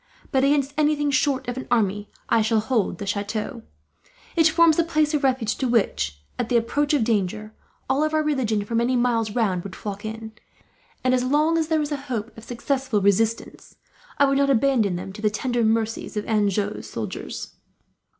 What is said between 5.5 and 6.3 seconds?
to which,